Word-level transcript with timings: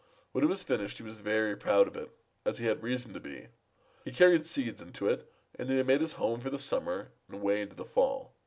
When 0.31 0.43
it 0.43 0.47
was 0.47 0.63
finished, 0.63 0.97
he 0.97 1.03
was 1.03 1.19
very 1.19 1.55
proud 1.55 1.87
of 1.87 1.95
it, 1.95 2.09
as 2.43 2.57
he 2.57 2.65
had 2.65 2.81
reason 2.81 3.13
to 3.13 3.19
be. 3.19 3.49
He 4.03 4.09
carried 4.09 4.47
seeds 4.47 4.81
into 4.81 5.05
it, 5.07 5.31
and 5.53 5.69
then 5.69 5.77
he 5.77 5.83
made 5.83 5.97
it 5.97 6.01
his 6.01 6.13
home 6.13 6.39
for 6.39 6.49
the 6.49 6.57
summer 6.57 7.11
and 7.29 7.39
way 7.39 7.61
into 7.61 7.75
the 7.75 7.85
fall. 7.85 8.33